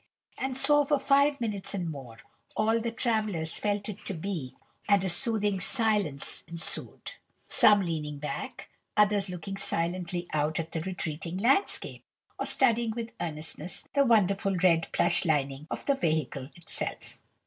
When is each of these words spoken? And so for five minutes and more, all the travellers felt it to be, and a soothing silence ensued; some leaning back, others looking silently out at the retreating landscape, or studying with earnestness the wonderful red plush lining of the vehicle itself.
And 0.39 0.57
so 0.57 0.83
for 0.83 0.97
five 0.97 1.39
minutes 1.39 1.75
and 1.75 1.87
more, 1.87 2.17
all 2.57 2.79
the 2.79 2.89
travellers 2.89 3.59
felt 3.59 3.87
it 3.87 4.03
to 4.05 4.15
be, 4.15 4.55
and 4.89 5.03
a 5.03 5.09
soothing 5.09 5.59
silence 5.59 6.43
ensued; 6.47 7.11
some 7.47 7.81
leaning 7.83 8.17
back, 8.17 8.71
others 8.97 9.29
looking 9.29 9.57
silently 9.57 10.25
out 10.33 10.59
at 10.59 10.71
the 10.71 10.81
retreating 10.81 11.37
landscape, 11.37 12.03
or 12.39 12.47
studying 12.47 12.93
with 12.95 13.11
earnestness 13.21 13.83
the 13.93 14.03
wonderful 14.03 14.55
red 14.55 14.87
plush 14.91 15.23
lining 15.23 15.67
of 15.69 15.85
the 15.85 15.93
vehicle 15.93 16.49
itself. 16.55 17.21